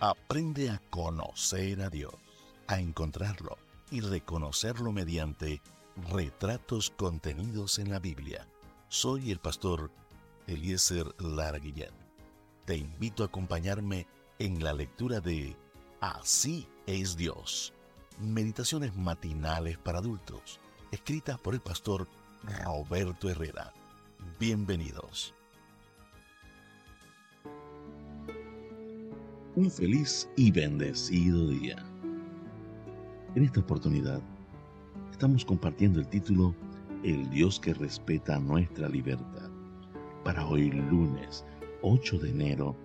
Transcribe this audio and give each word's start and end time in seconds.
Aprende 0.00 0.70
a 0.70 0.80
conocer 0.90 1.82
a 1.82 1.90
Dios, 1.90 2.14
a 2.68 2.78
encontrarlo 2.78 3.58
y 3.90 4.00
reconocerlo 4.00 4.92
mediante 4.92 5.60
retratos 6.12 6.90
contenidos 6.90 7.80
en 7.80 7.90
la 7.90 7.98
Biblia. 7.98 8.46
Soy 8.88 9.32
el 9.32 9.40
pastor 9.40 9.90
Eliezer 10.46 11.04
Lara 11.18 11.58
Guillén. 11.58 11.90
Te 12.64 12.76
invito 12.76 13.24
a 13.24 13.26
acompañarme 13.26 14.06
en 14.38 14.62
la 14.62 14.72
lectura 14.72 15.18
de 15.20 15.56
Así 16.00 16.68
es 16.86 17.16
Dios. 17.16 17.72
Meditaciones 18.20 18.94
matinales 18.94 19.78
para 19.78 19.98
adultos, 19.98 20.60
escritas 20.92 21.40
por 21.40 21.54
el 21.54 21.60
pastor 21.60 22.06
Roberto 22.64 23.28
Herrera. 23.28 23.72
Bienvenidos. 24.38 25.34
Un 29.58 29.72
feliz 29.72 30.30
y 30.36 30.52
bendecido 30.52 31.48
día. 31.48 31.84
En 33.34 33.42
esta 33.42 33.58
oportunidad 33.58 34.22
estamos 35.10 35.44
compartiendo 35.44 35.98
el 35.98 36.06
título 36.06 36.54
El 37.02 37.28
Dios 37.30 37.58
que 37.58 37.74
respeta 37.74 38.38
nuestra 38.38 38.88
libertad. 38.88 39.50
Para 40.22 40.46
hoy 40.46 40.70
lunes 40.70 41.44
8 41.82 42.20
de 42.20 42.30
enero, 42.30 42.76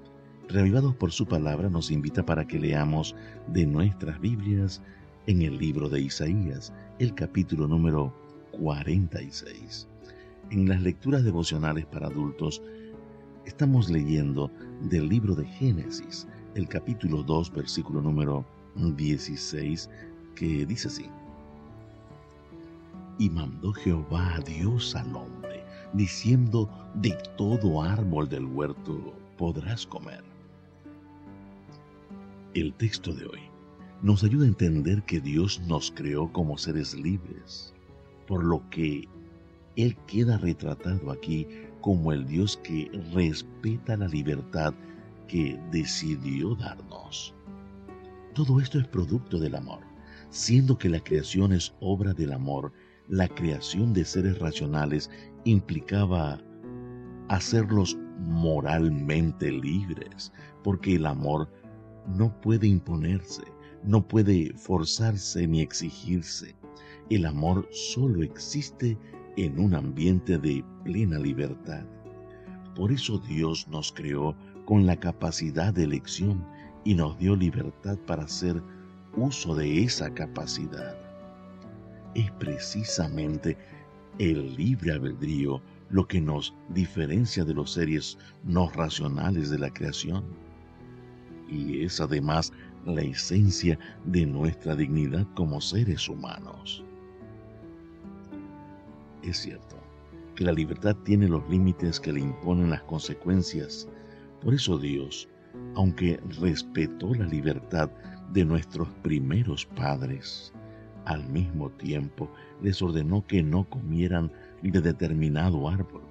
Reavivados 0.49 0.95
por 0.95 1.11
su 1.11 1.27
palabra 1.27 1.69
nos 1.69 1.91
invita 1.91 2.25
para 2.25 2.47
que 2.47 2.57
leamos 2.57 3.15
de 3.49 3.67
nuestras 3.67 4.19
Biblias 4.19 4.81
en 5.27 5.43
el 5.43 5.59
libro 5.59 5.89
de 5.89 6.01
Isaías, 6.01 6.73
el 6.97 7.13
capítulo 7.13 7.67
número 7.67 8.11
46. 8.59 9.87
En 10.49 10.67
las 10.67 10.81
lecturas 10.81 11.23
devocionales 11.23 11.85
para 11.85 12.07
adultos, 12.07 12.63
estamos 13.45 13.91
leyendo 13.91 14.49
del 14.81 15.07
libro 15.07 15.35
de 15.35 15.45
Génesis, 15.45 16.27
el 16.55 16.67
capítulo 16.67 17.23
2, 17.23 17.51
versículo 17.51 18.01
número 18.01 18.45
16, 18.75 19.89
que 20.35 20.65
dice 20.65 20.87
así. 20.87 21.09
Y 23.17 23.29
mandó 23.29 23.73
Jehová 23.73 24.35
a 24.35 24.39
Dios 24.39 24.95
al 24.95 25.15
hombre, 25.15 25.63
diciendo, 25.93 26.69
de 26.95 27.17
todo 27.37 27.81
árbol 27.81 28.29
del 28.29 28.45
huerto 28.45 29.13
podrás 29.37 29.85
comer. 29.85 30.23
El 32.53 32.73
texto 32.73 33.13
de 33.13 33.25
hoy 33.25 33.39
nos 34.01 34.23
ayuda 34.23 34.45
a 34.45 34.49
entender 34.49 35.03
que 35.03 35.19
Dios 35.19 35.59
nos 35.61 35.91
creó 35.91 36.31
como 36.31 36.57
seres 36.57 36.93
libres, 36.93 37.73
por 38.27 38.43
lo 38.43 38.67
que 38.69 39.07
Él 39.75 39.97
queda 40.07 40.37
retratado 40.37 41.11
aquí 41.11 41.47
como 41.81 42.11
el 42.11 42.27
Dios 42.27 42.59
que 42.63 42.91
respeta 43.13 43.97
la 43.97 44.07
libertad 44.07 44.73
que 45.27 45.59
decidió 45.71 46.55
darnos. 46.55 47.33
Todo 48.33 48.59
esto 48.59 48.79
es 48.79 48.87
producto 48.87 49.39
del 49.39 49.55
amor, 49.55 49.81
siendo 50.29 50.77
que 50.77 50.89
la 50.89 50.99
creación 50.99 51.53
es 51.53 51.73
obra 51.79 52.13
del 52.13 52.33
amor, 52.33 52.71
la 53.07 53.27
creación 53.27 53.93
de 53.93 54.05
seres 54.05 54.39
racionales 54.39 55.09
implicaba 55.45 56.41
hacerlos 57.29 57.97
moralmente 58.19 59.51
libres, 59.51 60.31
porque 60.63 60.95
el 60.95 61.05
amor 61.05 61.51
no 62.07 62.39
puede 62.41 62.67
imponerse, 62.67 63.43
no 63.83 64.07
puede 64.07 64.53
forzarse 64.55 65.47
ni 65.47 65.61
exigirse. 65.61 66.55
El 67.09 67.25
amor 67.25 67.67
solo 67.71 68.23
existe 68.23 68.97
en 69.37 69.59
un 69.59 69.73
ambiente 69.73 70.37
de 70.37 70.63
plena 70.83 71.19
libertad. 71.19 71.85
Por 72.75 72.91
eso 72.91 73.19
Dios 73.19 73.67
nos 73.67 73.91
creó 73.91 74.35
con 74.65 74.85
la 74.85 74.99
capacidad 74.99 75.73
de 75.73 75.83
elección 75.83 76.45
y 76.83 76.95
nos 76.95 77.17
dio 77.17 77.35
libertad 77.35 77.97
para 78.05 78.23
hacer 78.23 78.61
uso 79.15 79.55
de 79.55 79.83
esa 79.83 80.13
capacidad. 80.13 80.95
Es 82.15 82.31
precisamente 82.31 83.57
el 84.19 84.55
libre 84.55 84.91
albedrío 84.91 85.61
lo 85.89 86.07
que 86.07 86.21
nos 86.21 86.55
diferencia 86.69 87.43
de 87.43 87.53
los 87.53 87.73
seres 87.73 88.17
no 88.43 88.69
racionales 88.69 89.49
de 89.49 89.59
la 89.59 89.71
creación. 89.71 90.23
Y 91.49 91.83
es 91.83 92.01
además 92.01 92.51
la 92.85 93.01
esencia 93.01 93.77
de 94.05 94.25
nuestra 94.25 94.75
dignidad 94.75 95.27
como 95.35 95.61
seres 95.61 96.09
humanos. 96.09 96.83
Es 99.23 99.37
cierto 99.37 99.77
que 100.35 100.43
la 100.43 100.51
libertad 100.51 100.95
tiene 101.03 101.27
los 101.27 101.47
límites 101.49 101.99
que 101.99 102.11
le 102.11 102.21
imponen 102.21 102.71
las 102.71 102.81
consecuencias 102.83 103.87
por 104.43 104.53
eso 104.53 104.77
Dios, 104.77 105.29
aunque 105.75 106.19
respetó 106.41 107.13
la 107.13 107.25
libertad 107.25 107.89
de 108.33 108.43
nuestros 108.43 108.87
primeros 109.01 109.65
padres, 109.65 110.53
al 111.05 111.27
mismo 111.29 111.69
tiempo 111.71 112.29
les 112.61 112.81
ordenó 112.81 113.25
que 113.25 113.43
no 113.43 113.63
comieran 113.69 114.31
de 114.61 114.81
determinado 114.81 115.69
árbol, 115.69 116.03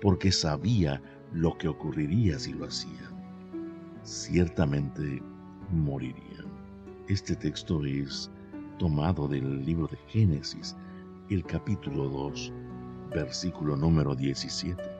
porque 0.00 0.30
sabía 0.30 1.00
lo 1.32 1.56
que 1.56 1.68
ocurriría 1.68 2.38
si 2.38 2.52
lo 2.52 2.66
hacían. 2.66 3.12
Ciertamente 4.02 5.22
morirían. 5.70 6.46
Este 7.08 7.34
texto 7.34 7.84
es 7.84 8.30
tomado 8.78 9.28
del 9.28 9.64
libro 9.64 9.86
de 9.88 9.96
Génesis, 10.08 10.76
el 11.30 11.44
capítulo 11.44 12.08
2, 12.08 12.52
versículo 13.14 13.76
número 13.76 14.14
17. 14.14 14.93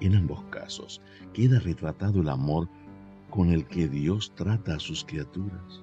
En 0.00 0.14
ambos 0.14 0.42
casos 0.50 1.00
queda 1.32 1.58
retratado 1.58 2.20
el 2.20 2.28
amor 2.28 2.68
con 3.30 3.50
el 3.50 3.66
que 3.66 3.88
Dios 3.88 4.32
trata 4.34 4.76
a 4.76 4.80
sus 4.80 5.04
criaturas. 5.04 5.82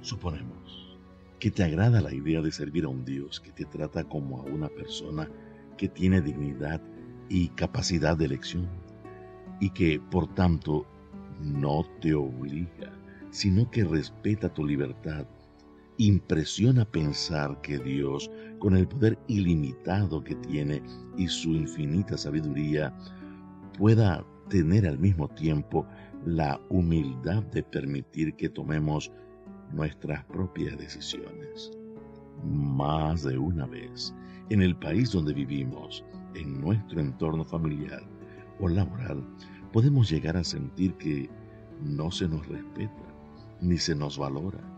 Suponemos 0.00 0.98
que 1.38 1.50
te 1.50 1.62
agrada 1.62 2.00
la 2.00 2.12
idea 2.12 2.40
de 2.40 2.52
servir 2.52 2.84
a 2.84 2.88
un 2.88 3.04
Dios 3.04 3.40
que 3.40 3.52
te 3.52 3.64
trata 3.64 4.04
como 4.04 4.40
a 4.40 4.44
una 4.44 4.68
persona 4.68 5.28
que 5.76 5.88
tiene 5.88 6.20
dignidad 6.20 6.80
y 7.28 7.48
capacidad 7.48 8.16
de 8.16 8.26
elección 8.26 8.68
y 9.60 9.70
que 9.70 10.00
por 10.10 10.32
tanto 10.34 10.86
no 11.40 11.84
te 12.00 12.14
obliga, 12.14 12.92
sino 13.30 13.70
que 13.70 13.84
respeta 13.84 14.52
tu 14.52 14.64
libertad 14.64 15.26
Impresiona 16.02 16.84
pensar 16.84 17.60
que 17.60 17.78
Dios, 17.78 18.28
con 18.58 18.76
el 18.76 18.88
poder 18.88 19.16
ilimitado 19.28 20.24
que 20.24 20.34
tiene 20.34 20.82
y 21.16 21.28
su 21.28 21.50
infinita 21.50 22.18
sabiduría, 22.18 22.92
pueda 23.78 24.26
tener 24.48 24.84
al 24.84 24.98
mismo 24.98 25.28
tiempo 25.28 25.86
la 26.26 26.60
humildad 26.70 27.44
de 27.52 27.62
permitir 27.62 28.34
que 28.34 28.48
tomemos 28.48 29.12
nuestras 29.70 30.24
propias 30.24 30.76
decisiones. 30.76 31.70
Más 32.44 33.22
de 33.22 33.38
una 33.38 33.66
vez, 33.66 34.12
en 34.50 34.60
el 34.60 34.74
país 34.74 35.12
donde 35.12 35.32
vivimos, 35.32 36.04
en 36.34 36.60
nuestro 36.60 37.00
entorno 37.00 37.44
familiar 37.44 38.02
o 38.58 38.66
laboral, 38.66 39.24
podemos 39.72 40.10
llegar 40.10 40.36
a 40.36 40.42
sentir 40.42 40.94
que 40.94 41.30
no 41.80 42.10
se 42.10 42.26
nos 42.26 42.44
respeta 42.48 43.14
ni 43.60 43.78
se 43.78 43.94
nos 43.94 44.18
valora 44.18 44.72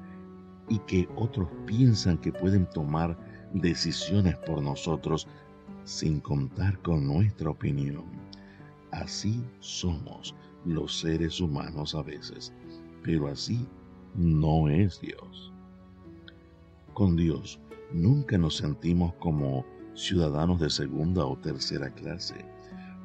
y 0.69 0.79
que 0.81 1.09
otros 1.17 1.49
piensan 1.67 2.19
que 2.19 2.33
pueden 2.33 2.67
tomar 2.71 3.17
decisiones 3.53 4.37
por 4.39 4.63
nosotros 4.63 5.27
sin 5.85 6.21
contar 6.21 6.79
con 6.81 7.07
nuestra 7.07 7.51
opinión. 7.51 8.05
Así 8.91 9.45
somos 9.61 10.35
los 10.65 11.01
seres 11.01 11.41
humanos 11.41 11.95
a 11.95 12.03
veces, 12.03 12.53
pero 13.03 13.29
así 13.29 13.67
no 14.15 14.69
es 14.69 15.01
Dios. 15.01 15.53
Con 16.95 17.17
Dios 17.17 17.61
nunca 17.93 18.39
nos 18.39 18.57
sentimos 18.57 19.15
como 19.15 19.65
ciudadanos 19.95 20.61
de 20.61 20.71
segunda 20.71 21.27
o 21.27 21.37
tercera 21.37 21.91
clase, 21.91 22.45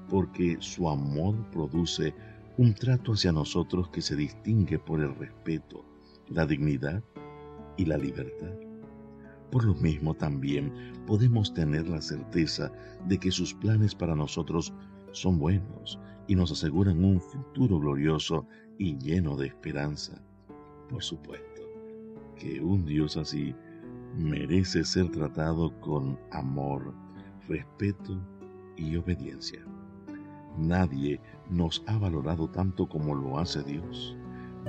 porque 0.09 0.57
su 0.59 0.89
amor 0.89 1.35
produce 1.51 2.13
un 2.57 2.73
trato 2.73 3.13
hacia 3.13 3.31
nosotros 3.31 3.89
que 3.89 4.01
se 4.01 4.15
distingue 4.15 4.79
por 4.79 4.99
el 4.99 5.15
respeto, 5.15 5.85
la 6.27 6.45
dignidad 6.45 7.03
y 7.79 7.85
la 7.85 7.97
libertad. 7.97 8.53
Por 9.51 9.63
lo 9.63 9.73
mismo 9.73 10.13
también 10.13 10.71
podemos 11.07 11.53
tener 11.53 11.87
la 11.87 12.01
certeza 12.01 12.71
de 13.07 13.17
que 13.17 13.31
sus 13.31 13.53
planes 13.53 13.95
para 13.95 14.15
nosotros 14.15 14.73
son 15.11 15.39
buenos 15.39 15.97
y 16.27 16.35
nos 16.35 16.51
aseguran 16.51 17.03
un 17.03 17.21
futuro 17.21 17.79
glorioso 17.79 18.45
y 18.77 18.97
lleno 18.97 19.37
de 19.37 19.47
esperanza. 19.47 20.21
Por 20.89 21.01
supuesto 21.01 21.61
que 22.35 22.61
un 22.61 22.85
Dios 22.85 23.15
así 23.15 23.55
merece 24.17 24.83
ser 24.83 25.09
tratado 25.09 25.71
con 25.79 26.19
amor, 26.31 26.93
respeto 27.47 28.19
y 28.75 28.97
obediencia. 28.97 29.65
Nadie 30.57 31.21
nos 31.49 31.81
ha 31.87 31.97
valorado 31.97 32.49
tanto 32.49 32.89
como 32.89 33.15
lo 33.15 33.39
hace 33.39 33.63
Dios. 33.63 34.17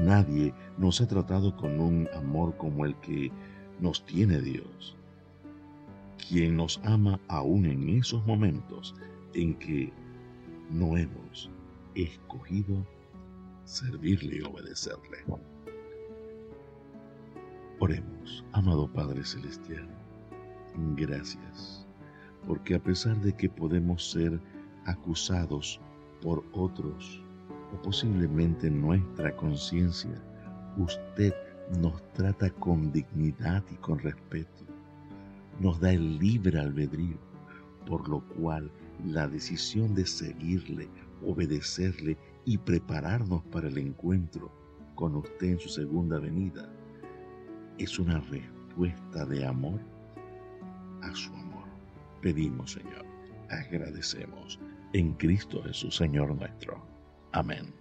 Nadie 0.04 0.54
nos 0.78 1.00
ha 1.02 1.06
tratado 1.06 1.54
con 1.56 1.78
un 1.78 2.08
amor 2.14 2.56
como 2.56 2.86
el 2.86 2.94
que 3.00 3.30
nos 3.80 4.04
tiene 4.06 4.40
Dios, 4.40 4.96
quien 6.26 6.56
nos 6.56 6.80
ama 6.84 7.20
aún 7.28 7.66
en 7.66 7.86
esos 7.90 8.24
momentos 8.26 8.94
en 9.34 9.54
que 9.54 9.92
no 10.70 10.96
hemos 10.96 11.50
escogido 11.94 12.86
servirle 13.64 14.38
y 14.38 14.42
obedecerle. 14.42 15.18
Oremos, 17.78 18.44
amado 18.52 18.90
Padre 18.90 19.22
Celestial, 19.22 19.86
gracias, 20.96 21.86
porque 22.46 22.74
a 22.74 22.82
pesar 22.82 23.20
de 23.20 23.34
que 23.34 23.50
podemos 23.50 24.10
ser 24.10 24.40
acusados 24.86 25.78
por 26.22 26.42
otros 26.52 27.22
o 27.72 27.82
posiblemente 27.82 28.70
nuestra 28.70 29.34
conciencia, 29.36 30.20
usted 30.76 31.34
nos 31.80 32.02
trata 32.12 32.50
con 32.50 32.90
dignidad 32.92 33.62
y 33.70 33.76
con 33.76 33.98
respeto, 33.98 34.64
nos 35.60 35.78
da 35.80 35.92
el 35.92 36.18
libre 36.18 36.58
albedrío, 36.58 37.18
por 37.86 38.08
lo 38.08 38.20
cual 38.20 38.70
la 39.04 39.28
decisión 39.28 39.94
de 39.94 40.06
seguirle, 40.06 40.88
obedecerle 41.24 42.16
y 42.44 42.58
prepararnos 42.58 43.42
para 43.44 43.68
el 43.68 43.78
encuentro 43.78 44.50
con 44.94 45.16
usted 45.16 45.52
en 45.52 45.58
su 45.58 45.68
segunda 45.68 46.18
venida 46.18 46.68
es 47.78 47.98
una 47.98 48.20
respuesta 48.20 49.24
de 49.24 49.46
amor 49.46 49.80
a 51.02 51.14
su 51.14 51.32
amor. 51.34 51.64
Pedimos, 52.20 52.72
Señor, 52.72 53.06
agradecemos 53.48 54.60
en 54.92 55.14
Cristo 55.14 55.62
Jesús, 55.62 55.96
Señor 55.96 56.34
nuestro. 56.34 56.82
Amén. 57.32 57.72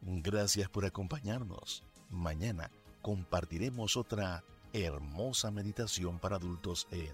Gracias 0.00 0.68
por 0.68 0.84
acompañarnos. 0.84 1.82
Mañana 2.08 2.70
compartiremos 3.02 3.96
otra 3.96 4.44
hermosa 4.72 5.50
meditación 5.50 6.18
para 6.18 6.36
adultos 6.36 6.86
en 6.90 7.12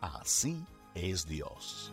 Así 0.00 0.64
es 0.94 1.26
Dios. 1.26 1.92